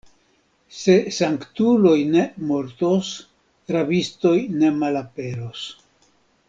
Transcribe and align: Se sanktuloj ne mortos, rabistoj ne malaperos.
Se 0.77 0.95
sanktuloj 1.17 1.99
ne 2.15 2.25
mortos, 2.53 3.13
rabistoj 3.77 4.37
ne 4.57 4.73
malaperos. 4.83 5.67